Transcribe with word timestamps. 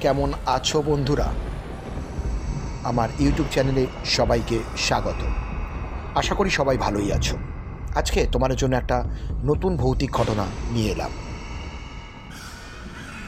কেমন 0.00 0.32
আছো 0.46 0.82
বন্ধুরা? 0.82 1.32
আমার 2.84 3.08
ইউটিউব 3.20 3.48
চ্যানেলে 3.52 3.86
সবাইকে 4.04 4.58
স্বাগত। 4.76 5.20
আশা 6.14 6.34
করি 6.34 6.50
সবাই 6.50 6.78
ভালোই 6.78 7.12
আছো। 7.12 7.36
আজকে 7.96 8.26
তোমাদের 8.32 8.56
জন্য 8.56 8.76
একটা 8.76 9.04
নতুন 9.44 9.76
ভৌতিক 9.76 10.10
ঘটনা 10.10 10.46
নিয়ে 10.70 10.92
এলাম। 10.92 11.10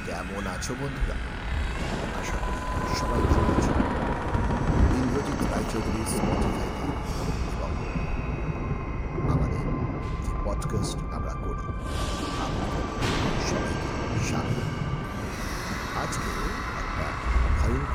কেমন 0.07 0.47
আছো 0.47 0.75
বন্ধুরা? 0.81 1.15
আশা 2.21 2.37
করি 2.47 2.95
সবাই 3.01 3.21
ভালো 3.21 3.55
আছো। 3.59 3.73
ইন্দ্রজিৎ 4.95 5.41
রায়চৌধুরী 5.51 6.03
আমাদের 9.31 9.63
পডকাস্ট 10.45 10.97
আমরা 11.15 11.35
করি। 11.45 11.73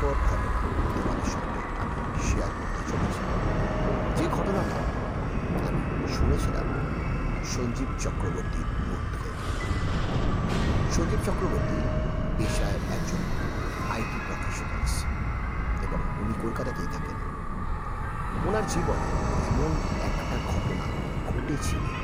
ঘটনা 0.04 0.48
তোমাদের 0.96 1.28
সঙ্গে 1.34 1.62
আমি 1.82 1.96
শেয়ার 2.30 2.52
করতে 2.58 2.82
চলেছি। 2.90 3.22
যে 4.18 4.26
ঘটনাটা 4.38 4.80
আমি 5.68 5.82
শুনেছিলাম, 6.16 6.68
সঞ্জীব 7.54 7.90
চক্রবর্তীর 8.04 8.68
মুখ 8.88 9.02
থেকে 9.14 9.32
সঞ্জীব 10.96 11.22
চক্রবর্তী 11.28 11.78
পেশায় 12.38 12.80
একজন 12.96 13.22
আইটি 13.94 14.18
প্রফেশনালস 14.28 14.94
এবং 15.86 16.00
উনি 16.22 16.34
কলকাতাতেই 16.44 16.90
থাকেন। 16.94 17.18
ওনার 18.48 18.66
জীবনে 18.74 19.08
এমন 19.50 19.72
একটা 20.08 20.24
ঘটনা 20.52 20.86
ঘটেছিল 21.30 22.03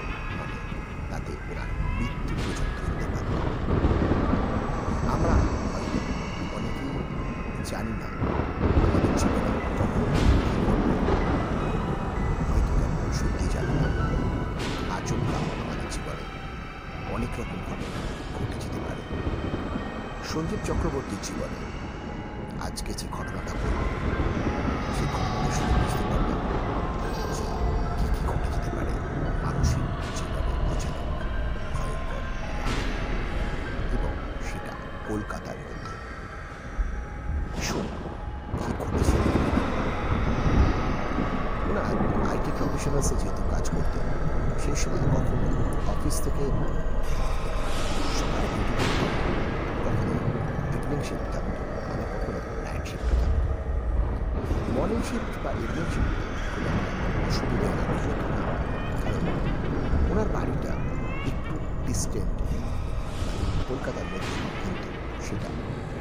সঞ্জীব 20.32 20.62
চক্রবর্তীর 20.70 21.22
জীবনে। 21.28 21.60
আজকে 22.68 22.92
যে 23.00 23.06
ঘটনাটা 23.18 23.54
বলব 23.62 23.80
সেই 24.96 25.08
কী 25.16 25.24
কী 28.16 28.22
ঘটে 28.32 28.48
যেতে 28.56 28.70
পারে 28.76 28.94
এবং 33.96 34.12
সেটা 34.48 34.74
কলকাতার 35.10 35.58
ভীষণ 37.54 37.86
আইটি 42.32 42.52
প্রফেশনালসে 42.58 43.16
যেহেতু 43.22 43.42
কাজ 43.54 43.66
করতেন 43.76 44.06
সেই 44.64 44.78
সময় 44.82 45.04
কখনো 45.14 45.48
অফিস 45.94 46.16
থেকে 46.26 46.44
ইভিনিং 51.00 51.10
শিফট 51.10 51.28
থাকতো 51.34 51.62
মানে 51.90 52.04
কখনো 52.12 52.40
নাইট 52.66 52.84
শিফট 52.90 53.10
থাকতো। 53.22 53.42
মর্নিং 54.76 55.02
শিফট 55.10 55.34
বা 55.44 55.52
ইভিনিং 55.64 55.88
শিফটে 55.94 56.24
খুব 56.52 56.66
অসুবিধা 57.28 57.68
হতো 57.78 58.12
কারণ 59.04 59.24
ওনার 60.12 60.30
বাড়িটা 60.36 60.72
একটু 61.32 61.54
ডিস্টেন্ট 61.88 62.36
কলকাতার 63.68 64.08
মধ্যে 64.12 64.34
কিন্তু 64.62 64.90
সেটা 65.26 65.50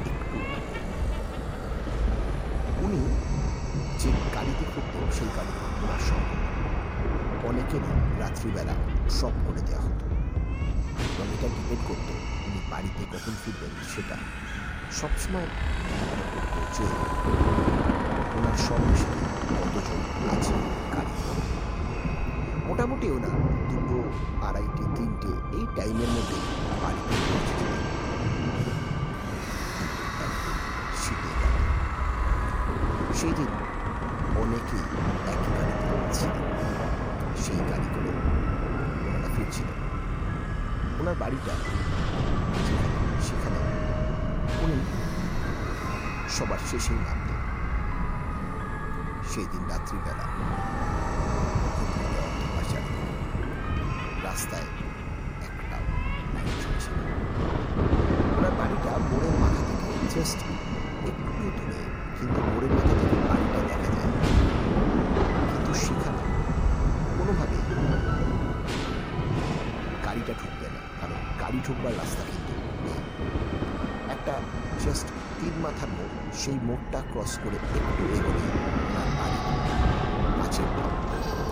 একটু 0.09 0.37
উনি 2.85 3.01
যে 4.01 4.09
গাড়িতে 4.35 4.63
ফিরতেন 4.73 5.03
সেই 5.17 5.29
গাড়িতে 5.37 5.59
ওনার 5.83 6.03
সঙ্গে 6.09 6.37
অনেকেরই 7.49 7.91
রাত্রিবেলা 8.21 8.75
সব 9.19 9.33
করে 9.45 9.61
দেওয়া 9.67 9.83
হতো। 9.87 10.05
এবং 11.13 11.27
এটা 11.35 11.47
ডিপেন্ড 11.55 11.83
করতো 11.89 12.13
উনি 12.47 12.59
বাড়িতে 12.73 13.01
কখন 13.13 13.33
ফিরবেন, 13.41 13.71
সেটা 13.93 14.17
সবসময় 14.91 15.49
যে 16.75 16.85
ওনার 18.37 18.57
সঙ্গে 18.67 19.03
কতজন 19.59 20.01
আছে? 20.33 20.55
গাড়িতে 20.93 21.31
মোটামুটি 22.67 23.07
ওনার 23.11 23.35
দুটো, 23.69 23.97
আড়াইটে, 24.47 24.83
তিনটে, 24.95 25.31
এই 25.57 25.65
টাইমের 25.75 26.09
মধ্যে 26.15 26.37
বাড়িতে 26.83 27.15
পৌঁছে 27.27 27.53
যেতেন 27.59 27.81
একদিন 30.25 30.57
শীতের 31.01 31.37
সেই 33.19 33.33
দিন 33.33 33.51
অনেকেই 34.43 34.83
একই 35.33 35.49
গাড়িতে 35.57 35.85
ছিলেন 36.15 36.45
সেই 37.43 37.59
গাড়ি 37.69 37.87
করে 37.95 38.11
ওনার 40.99 41.15
বাড়িটা 41.15 41.53
সেখানে 43.27 43.68
উনি 44.63 44.79
সবার 46.35 46.61
শেষেই 46.69 46.99
নামতেন 47.07 47.39
সেই 49.31 49.47
দিন 49.51 49.63
রাত্রিবেলা 49.71 50.25
রাস্তায় 54.27 54.67
একটা 55.47 55.77
ওনার 58.37 58.53
বাড়িটা 58.59 58.91
মোড়ের 59.09 59.35
মাথা 59.43 59.61
থেকে 59.69 59.87
জাস্ট 60.13 60.39
একটু 61.09 61.31
দূরে, 61.57 61.81
কিন্তু 62.17 62.39
মোড়ের 62.47 62.71
মাথা 62.77 63.08
সেই 76.43 76.57
মোড়টা 76.63 76.99
ক্রস 77.11 77.33
করে 77.43 77.55
একটু 77.55 78.03
এগোলে 78.15 78.41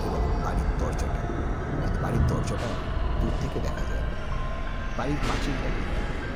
এবং 0.07 0.21
বাড়ির 0.43 0.71
দরজাটা 0.79 1.21
বাড়ির 2.01 2.23
দরজাটা 2.27 2.69
দূর 3.21 3.33
থেকে 3.41 3.59
দেখা 3.59 3.83
যায়। 3.91 4.05
বাড়ির 4.97 5.19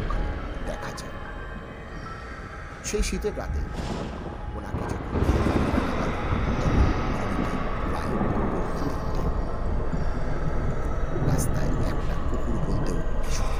ওখানে 0.03 0.27
দেখা 0.67 0.91
যায়। 0.99 1.15
সেই 2.85 3.03
শীতের 3.03 3.33
রাতে 3.37 3.59
ওনাকে 4.57 4.83
যখন 4.91 5.09
গাড়িটা 5.47 5.79
নামালো, 5.87 6.17
তখন 6.61 6.87
ঘড়িতে 7.17 7.53
প্রায় 7.89 8.11
পৌনে 8.21 8.71
তিনটে। 8.77 9.21
রাস্তায় 11.29 11.71
একটা 11.91 12.15
কুকুর 12.29 12.57
বলতেও 12.67 12.99
কিছু 13.23 13.43
নেই। 13.43 13.59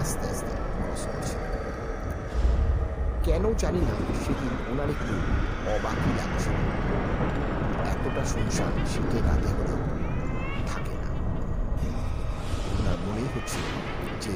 আস্তে 0.00 0.26
আস্তে 0.32 0.52
ক্রস 0.76 1.02
করছে 1.12 1.36
কেন 3.32 3.46
জানি 3.62 3.80
না, 3.88 3.94
সেদিন 4.22 4.52
ওনার 4.70 4.88
একটু 4.94 5.14
অবাকই 5.74 6.12
লাগছিল 6.18 6.56
এতটা 7.92 8.22
সংসার 8.32 8.72
শীতের 8.92 9.22
রাতে 9.28 9.50
হলেও 9.56 9.80
থাকে 10.70 10.94
না। 11.02 11.08
ওনার 12.78 12.98
মনেই 13.04 13.28
হচ্ছে 13.34 13.60
যে 14.24 14.34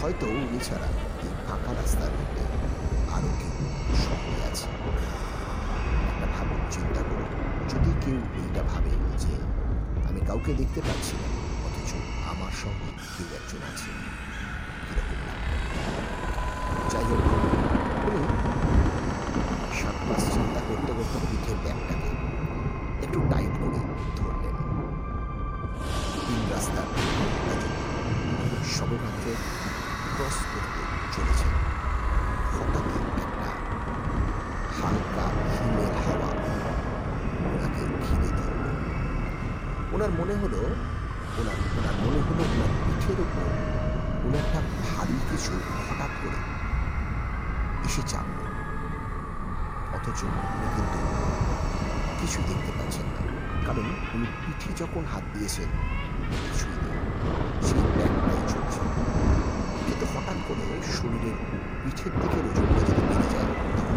হয়তো 0.00 0.24
উনি 0.44 0.58
ছাড়া 0.66 0.88
এই 1.24 1.32
ফাঁকা 1.46 1.70
রাস্তার 1.80 2.12
মধ্যে 2.18 2.44
আরও 3.14 3.30
কেউ 3.38 3.54
সঙ্গে 4.06 4.36
আছে। 4.50 4.68
একটা 6.10 6.26
ভাবুন, 6.34 6.60
চিন্তা 6.74 7.02
করুন। 7.08 7.30
যদি 7.72 7.90
কেউ 8.02 8.18
এইটা 8.40 8.62
ভাবে 8.70 8.92
যে 9.22 9.34
আমি 10.08 10.20
কাউকে 10.28 10.50
দেখতে 10.60 10.80
পাচ্ছি 10.86 11.14
না, 11.20 11.28
অথচ 11.66 11.90
আমার 12.32 12.52
সঙ্গে 12.62 12.90
কেউ 13.14 13.28
একজন 13.38 13.60
আছে 13.70 13.90
কীরকম 14.86 15.20
যাই 16.92 17.06
হোক 17.10 17.22
উনি 18.16 18.28
সাত 19.80 19.98
মাস 20.08 20.22
চিন্তা 20.34 20.60
করতে 20.68 20.90
করতে 20.96 21.18
পিঠের 21.30 21.58
ব্যাগটাকে 21.64 22.10
একটু 23.04 23.18
টাইট 23.30 23.54
করে 23.60 23.80
ধরলেন। 24.18 24.56
তিন 26.26 26.40
রাস্তার 26.52 26.86
একটা 27.52 27.68
সবেমাত্র 28.76 29.26
ক্রস 30.14 30.38
করতে 30.52 30.82
চলেছে 31.14 31.48
একটা 33.24 33.50
হালকা 34.78 35.24
হাওয়া 36.04 36.30
ওনাকে 37.52 37.82
ঘিরে 38.04 38.30
ধরল। 38.38 38.64
ওনার 39.94 40.12
মনে 40.18 40.34
হলো, 40.42 40.60
ওনার 41.40 41.58
ওনার 41.78 41.96
মনে 42.04 42.20
হলো 42.26 42.42
ওনার 42.54 42.72
পিঠের 42.84 43.18
উপর 43.24 43.46
কোনো 44.22 44.36
একটা 44.42 44.60
ভারী 44.86 45.16
কিছু 45.30 45.52
হঠাৎ 45.88 46.12
করে 46.22 46.55
এসে 47.86 48.02
চাপল 48.12 48.40
অথচ 49.96 50.20
উনি 50.28 50.68
কিন্তু 50.76 50.98
কিছু 52.20 52.38
দেখতে 52.48 52.70
পাচ্ছেন 52.78 53.06
না। 53.14 53.20
কারণ 53.66 53.86
উনি 54.14 54.26
পিঠে 54.42 54.70
যখন 54.82 55.02
হাত 55.12 55.24
দিয়েছেন, 55.34 55.68
কিছুই 56.42 56.76
নেই 56.82 56.98
সেই 57.66 57.84
ব্যাগটাই 57.96 58.40
চলছে। 58.52 58.80
কিন্তু 59.86 60.04
হঠাৎ 60.12 60.38
করে 60.48 60.64
শরীরের 60.96 61.36
পিঠের 61.82 62.12
দিকে 62.20 62.38
ওজনটা 62.46 62.80
যদি 62.88 63.02
বেড়ে 63.08 63.28
যায়, 63.34 63.50
তখন 63.76 63.96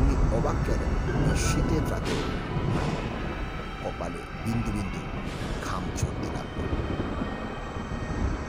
উনি 0.00 0.14
অবাক 0.36 0.58
কেন? 0.66 0.82
শীতের 1.46 1.84
রাতে 1.92 2.16
কপালে 3.82 4.20
বিন্দু 4.44 4.70
বিন্দু 4.76 5.00
ঘাম 5.66 5.84
ঝরতে 5.98 6.28
লাগল। 6.36 6.67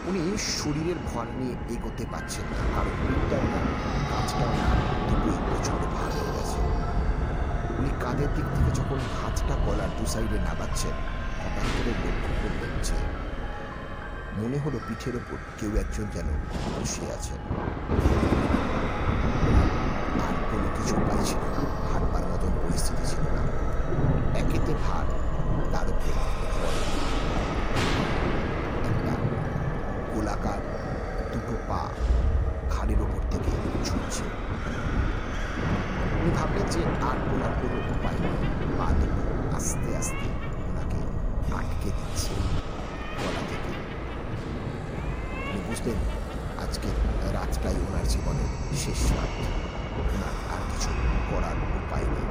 উনি 0.10 0.22
শরীরের 0.60 1.00
ভর 1.10 1.26
নিয়ে 1.40 1.56
এগোতে 1.74 2.04
পারছেন 2.14 2.46
না, 2.54 2.64
কারণ 2.76 2.94
পিঠটাও 3.02 3.46
না 3.54 3.60
কাজটাও 4.12 4.52
না 4.60 4.68
দুটোই 5.08 5.38
প্রচণ্ড 5.48 5.84
ভার 5.96 6.12
হয়ে 6.18 6.32
গেছে। 6.36 6.60
উনি 7.80 7.92
কাঁধের 8.04 8.30
দিক 8.36 8.48
থেকে 8.56 8.72
যখন 8.80 9.00
হাতটা 9.20 9.56
গলার 9.66 9.92
দু 9.98 10.04
সাইডে 10.14 10.38
নাগাচ্ছেন 10.48 10.96
হঠাৎ 11.42 11.68
করে 11.76 11.92
লক্ষ্য 12.04 12.32
করলেন 12.42 12.74
যে 12.88 12.98
মনে 14.40 14.58
হলো 14.64 14.78
পিঠের 14.88 15.16
ওপর 15.22 15.38
কেউ 15.58 15.72
একজন 15.84 16.06
যেন 16.16 16.28
বসে 16.76 17.04
আছেন 17.16 17.40
আর 20.26 20.36
কোনো 20.50 20.68
কিছু 20.76 20.94
উপায় 21.02 21.24
ছিল 21.30 21.42
না 21.56 21.62
হাঁটবার 21.92 22.24
মতন 22.32 22.52
পরিস্থিতি 22.64 23.04
ছিল 23.12 23.24
না 23.36 23.44
একেতে 24.42 24.72
ভার 24.86 25.06
তার 25.74 25.88
উপর 25.94 26.14
ভর। 26.54 26.74
একটা 28.90 29.14
গোলাকার 30.14 30.60
দুটো 31.32 31.56
পা 31.70 31.82
ঘাড়ের 32.74 33.00
ওপর 33.06 33.22
থেকে 33.32 33.52
ঝুলছে 33.88 34.26
উনি 36.20 36.32
ভাবলেন 36.38 36.66
যে 36.74 36.82
আর 37.10 37.18
ওনার 37.34 37.54
কোনো 37.60 37.78
উপায় 37.94 38.20
নেই 38.24 38.36
পা 38.78 38.88
দুটো 39.00 39.22
আস্তে 39.58 39.90
আস্তে 40.02 40.28
ওনাকে 40.68 41.00
আটকে 41.60 41.90
দিচ্ছে 41.98 42.34
গলা 43.20 43.42
থেকে 43.50 43.72
উনি 45.48 45.60
বুঝলেন 45.68 46.00
আজকে 46.64 46.90
রাতটাই 47.36 47.78
ওনার 47.88 48.06
জীবনের 48.14 48.39
শেষ 48.82 49.02
রাত। 49.18 49.34
আর 50.54 50.62
কিছু 50.72 50.90
করার 51.30 51.58
উপায় 51.80 52.08
নেই। 52.14 52.28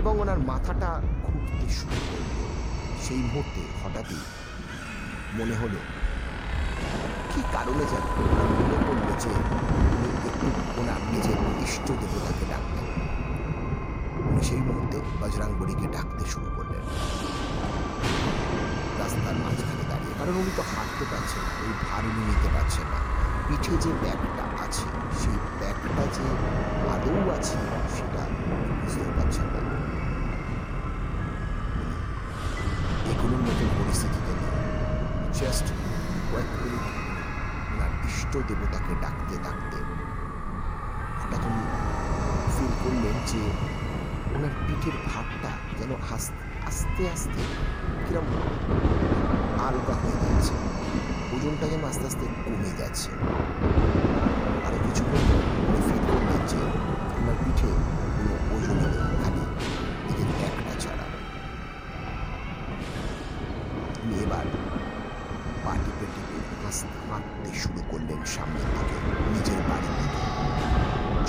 এবং 0.00 0.12
ওনার 0.22 0.40
মাথাটা 0.50 0.90
ঘুরতে 1.24 1.66
শুরু 1.78 1.98
করল 2.08 2.38
সেই 3.04 3.20
মুহূর্তে 3.26 3.62
হঠাৎই 3.82 4.20
মনে 5.38 5.54
হলো, 5.60 5.80
কি 7.32 7.40
কারণে 7.54 7.84
যেন 7.92 8.04
মনে 8.58 8.76
পড়ল 8.86 9.08
যে 9.22 9.32
একটু 10.28 10.46
ওনার 10.80 11.00
নিজের 11.12 11.38
ইষ্ট 11.66 11.86
দেবতাকে 12.00 12.44
ডাকতেন 12.52 12.86
উনি 14.28 14.42
সেই 14.48 14.62
মুহূর্তে 14.68 14.98
বজরাঙ্গড়িকে 15.20 15.86
ডাকতে 15.96 16.24
শুরু 16.32 16.48
করলেন। 16.56 16.82
রাস্তার 19.00 19.36
মাঝখানে 19.44 19.84
দাঁড়িয়ে, 19.90 20.14
কারণ 20.18 20.34
উনি 20.42 20.52
তো 20.58 20.62
হাঁটতে 20.72 21.04
পারছেন 21.10 21.42
ওই 21.62 21.72
ভার 21.84 22.04
নিতে 22.28 22.48
পারছেন 22.54 22.86
না। 22.92 23.00
পিঠে 23.48 23.76
যে 23.76 23.90
ব্যাগটা 24.02 24.64
আছে, 24.64 24.86
সেই 25.18 25.36
ব্যাগটা 25.60 26.02
যে 26.12 26.26
আদৌ 26.90 27.30
আছে, 27.30 27.58
সেটা 27.96 28.22
বুঝতেও 28.80 29.10
পারছেন 29.16 29.44
না। 29.44 29.60
এগুলোর 33.10 33.42
মতন 33.42 33.68
পরিস্থিতিতে 33.78 34.32
জাস্ট 35.40 35.66
কয়েক 36.32 36.50
মিনিট 36.62 36.84
ওনার 37.72 38.06
ইষ্ট 38.06 38.32
দেবতাকে 38.48 38.92
ডাকতে 39.02 39.34
ডাকতে 39.44 39.78
হঠাৎ 41.20 41.44
উনি 41.44 41.62
ফিল 42.56 42.72
করলেন 42.84 43.16
যে 43.26 43.42
ওনার 44.34 44.54
পিঠের 44.66 44.96
ভাবটা 45.06 45.50
যেন 45.78 45.90
হাস- 46.10 46.36
আস্তে 46.66 47.02
আস্তে 47.10 47.42
কিরম 48.08 48.26
আলগা 49.66 49.94
হয়ে 49.94 50.16
যাচ্ছে। 50.22 50.54
ওজনটা 51.34 51.66
যেন 51.72 51.82
আস্তে 51.90 52.04
আস্তে 52.10 52.24
কমে 52.44 52.70
যাচ্ছে। 52.80 53.10
আরও 54.66 54.78
কিছুক্ষণ 54.86 55.22
করলেন 56.08 56.42
যে 56.50 56.60
ওনার 57.18 57.36
পিঠে 57.44 57.70
কোনো 58.16 58.34
ওজন 58.54 58.76
নেই 58.82 58.94
খালি 59.22 59.42
নিজের 60.06 60.28
একটা 60.48 60.74
ছাড়া 60.82 61.06
উনি 64.02 64.14
এবার 64.24 64.46
পা 65.64 65.72
টিপে 65.82 66.06
টিপে 66.14 66.38
হাসতে 66.62 66.96
হাঁটতে 67.08 67.50
শুরু 67.62 67.80
করলেন 67.90 68.20
সামনের 68.34 68.68
দিকে, 68.76 68.96
নিজের 69.32 69.60
বাড়ির 69.68 69.94
দিকে। 70.00 70.22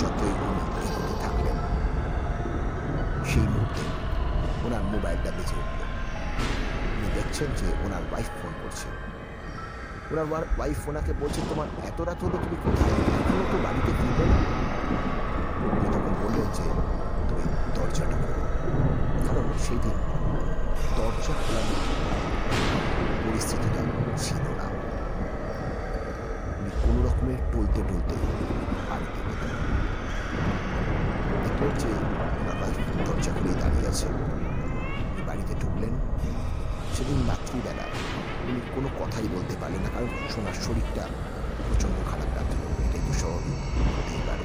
যতই 0.00 0.32
উনি 0.46 0.64
এগোতে 0.86 1.14
থাকলেন, 1.24 1.56
সেই 3.30 3.46
মুহূর্তে 3.52 3.84
ওনার 4.66 4.82
মোবাইলটা 4.92 5.30
বেজে 5.36 5.56
উঠল। 5.62 5.80
উনি 6.96 7.08
দেখছেন 7.16 7.48
যে 7.58 7.66
ওনার 7.84 8.02
ওয়াইফ 8.10 8.30
ফোন 8.38 8.52
করছে। 8.62 8.88
ওনার 10.12 10.26
ওয়াইফ 10.56 10.80
ওনাকে 10.88 11.12
বলছে, 11.20 11.40
তোমার 11.50 11.68
এত 11.88 11.98
রাত 12.08 12.18
হলো 12.24 12.36
তুমি 12.44 12.56
কোথায়? 12.64 12.94
এখনও 13.18 13.44
তো 13.52 13.56
বাড়িতে 13.64 13.90
ফিরবে 13.98 14.24
না? 14.32 14.38
তখন 15.94 16.14
বললেন 16.22 16.48
যে, 16.56 16.64
তুমি 17.28 17.44
দরজাটা 17.76 18.16
খোলো। 18.22 18.42
কারণ 19.26 19.46
সেই 19.64 19.78
দিন 19.84 19.96
দরজা 20.98 21.34
খোলার 21.42 21.66
পরিস্থিতিটা 23.24 23.82
ছিল 24.24 24.44
না। 24.58 24.66
কোনো 26.82 26.98
রকমের 27.06 27.40
টলতে 27.52 27.80
টলতে 27.88 28.16
বাড়িতে 28.90 29.20
গেলেন 29.26 29.52
দেখলেন 31.42 31.72
যে 31.82 31.90
ওনার 32.40 32.56
ওয়াইফ 32.60 32.78
দরজা 33.06 33.32
খুলেই 33.36 33.56
দাঁড়িয়ে 33.62 33.86
আছে। 33.92 34.06
বাড়িতে 35.28 35.52
ঢুকলেন। 35.60 35.94
সেদিন 36.96 37.20
রাত্রিবেলা। 37.30 37.86
উনি 38.48 38.60
কোনো 38.74 38.88
কথাই 39.00 39.28
বলতে 39.36 39.54
পারলেন 39.60 39.80
না, 39.84 39.90
কারণ 39.94 40.10
সোনার 40.34 40.56
শরীরটা 40.64 41.04
প্রচণ্ড 41.66 41.96
খারাপ 42.10 42.30
লাগছিল। 42.36 42.62
এটাই 42.84 43.02
তো 43.06 43.12
স্বাভাবিক, 43.20 43.58
হতেই 43.96 44.22
পারে। 44.28 44.44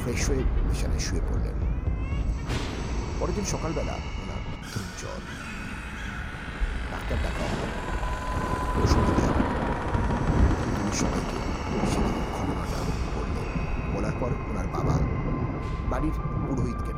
ফ্রেশ 0.00 0.22
হয়ে 0.28 0.42
বিছানায় 0.68 1.02
শুয়ে 1.06 1.22
পড়লেন। 1.28 1.56
পরের 3.18 3.34
দিন 3.38 3.46
সকালবেলা 3.54 3.94
ওনার 4.22 4.42
জ্বর। 5.00 5.20
ডাক্তার 6.92 7.18
ডাকা 7.24 7.44
হলো 7.50 7.66
ওষুধ 8.82 9.06
দেওয়া 9.18 9.34
সবাইকে 11.00 11.38
সেদিন 11.92 12.16
ঘটনাটা 12.36 12.78
বললেন 13.16 13.48
বলার 13.94 14.16
পর 14.20 14.30
ওনার 14.50 14.68
বাবা 14.76 14.94
বাড়ির 15.90 16.16
পুরোহিতকে 16.46 16.92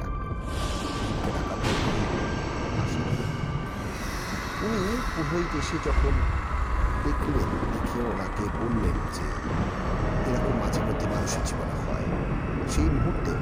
উনি 4.66 4.96
পুরোহিত 5.16 5.56
এসে 5.56 5.76
যখন 5.84 6.14
দেখলেন 7.04 7.48
দেখে 7.72 8.00
ওনাকে 8.00 8.44
বললেন 8.58 8.96
যে 9.16 9.26
এরকম 10.30 10.54
মাঝে 10.62 10.80
মধ্যে 10.80 11.06
মানুষের 11.06 11.40
জীবনে 11.44 11.76
হয়, 11.86 12.06
সেই 12.70 12.84
মুহূর্তে 12.84 13.32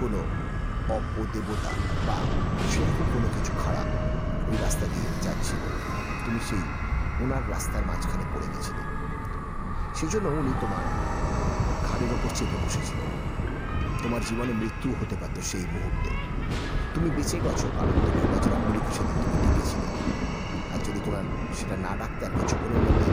কোনো 0.00 0.18
অপদেবতা 0.96 1.70
বা 2.06 2.16
সেরকম 2.70 3.06
কোনো 3.14 3.28
কিছু 3.34 3.52
খারাপ 3.64 3.86
ওই 4.50 4.56
রাস্তা 4.62 4.86
দিয়ে 4.86 5.08
যাচ্ছিল। 5.22 5.58
তুমি 6.24 6.38
সেই 6.48 6.62
ওনার 7.24 7.50
রাস্তার 7.50 7.86
মাঝখানে 7.86 8.24
পড়ে 8.34 8.46
গেছিলে। 8.54 8.82
সেই 9.94 10.08
জন্য 10.08 10.28
উনি 10.28 10.52
তোমার 10.60 10.84
ঘাড়ের 11.88 12.10
ওপর 12.12 12.30
চেপে 12.34 12.58
বসেছিল। 12.66 13.00
তোমার 14.02 14.20
জীবনে 14.28 14.52
মৃত্যু 14.52 14.94
হতে 15.00 15.16
পারতো 15.16 15.40
সেই 15.42 15.64
মুহূর্তে। 15.72 16.10
তুমি 16.94 17.10
বেঁচে 17.10 17.40
গেছো 17.40 17.66
কারণ 17.76 17.92
তুমি 18.06 18.26
বজরাঙ্গলিকে 18.32 18.92
সেদিন 18.96 19.16
তুমি 19.22 19.36
ডেকেছিলে 19.42 19.88
আর 19.88 19.94
যদি 19.94 19.96
তোমার 19.96 19.97
সেটা 21.58 21.76
না 21.86 21.92
ডাকতে 22.00 22.22
আর 22.26 22.32
কিছুক্ষণের 22.38 22.82
মধ্যে 22.86 23.12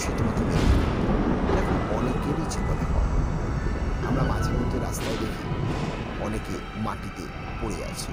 সে 0.00 0.10
তোমাকে 0.18 0.42
মেরে 0.48 0.68
অনেকেরই 1.98 2.46
জীবনে 2.54 2.84
হয় 2.92 3.10
আমরা 4.08 4.22
মাঝে 4.32 4.50
মধ্যে 4.58 4.78
রাস্তায় 4.86 5.18
দেখি 5.22 5.44
অনেকে 6.26 6.54
মাটিতে 6.86 7.24
পড়ে 7.60 7.78
আছে। 7.90 8.10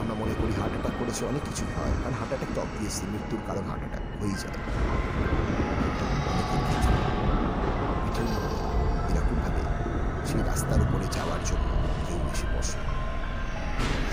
আমরা 0.00 0.14
মনে 0.22 0.34
করি 0.40 0.52
হার্ট 0.60 0.74
অ্যাটাক 0.74 0.94
করেছে, 1.00 1.22
অনেক 1.30 1.42
কিছু 1.48 1.64
হয়। 1.74 1.94
কারণ 2.02 2.14
হার্ট 2.18 2.30
অ্যাটাক 2.32 2.50
তো 2.54 2.60
অবভিয়াসলি 2.66 3.06
মৃত্যুর 3.12 3.42
কারণ 3.48 3.64
হার্ট 3.70 3.82
অ্যাটাক 3.84 4.04
হয়েই 4.18 4.36
যায়। 4.42 4.58
এরকমভাবে 9.10 9.62
সেই 10.28 10.42
রাস্তার 10.50 10.80
উপরে 10.86 11.06
যাওয়ার 11.16 11.42
জন্য 11.48 11.68
কেউ 12.06 12.20
এসে 12.32 12.46
বসে। 12.54 12.78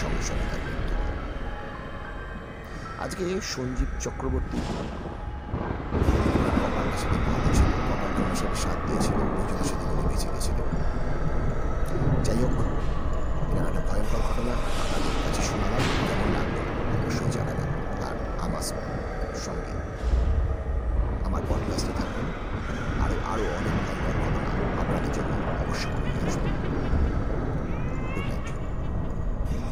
সঙ্গে 0.02 0.24
সঙ্গে 0.30 0.46
হয় 0.52 0.55
আজকে 3.06 3.24
সঞ্জীব 3.54 3.90
চক্রবর্তী 4.06 4.60
কপালের 6.62 6.98
সাথে 7.02 7.18
বাঁধেছিল 7.26 7.72
সাথে 8.40 8.58
সাথ 8.64 8.78
দিয়েছিল 8.88 9.18
বেঁচে 10.10 10.28
গেছিলেন 10.34 10.68
যাই 12.26 12.38
হোক 12.44 12.56
একটা 13.70 13.82
ভয়ঙ্কর 13.88 14.22
ঘটনা 14.28 14.54
আপনাদের 14.84 15.14
কাছে 15.24 15.42
শোনালাম, 15.50 15.84
কেমন 16.08 16.30
লাগল? 16.36 16.56
অবশ্যই 16.96 17.32
জানাবেন। 17.36 17.70
আর 18.08 18.16
আমার 18.46 18.64
সঙ্গে 19.46 19.74